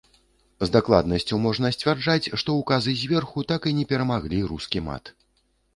З 0.67 0.73
дакладнасцю 0.75 1.39
можна 1.43 1.71
сцвярджаць, 1.77 2.31
што 2.43 2.57
ўказы 2.63 2.99
зверху 3.03 3.45
так 3.53 3.61
і 3.75 3.79
не 3.83 3.89
перамаглі 3.95 4.45
рускі 4.55 4.79
мат. 4.91 5.19